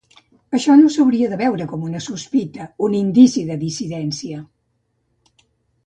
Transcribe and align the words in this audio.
Això 0.59 0.77
no 0.79 0.87
s’hauria 0.95 1.27
de 1.33 1.37
veure 1.41 1.67
com 1.73 1.83
una 1.89 2.01
sospita, 2.07 2.67
un 2.89 2.97
indici, 3.03 3.45
de 3.53 3.59
dissidència. 3.67 4.43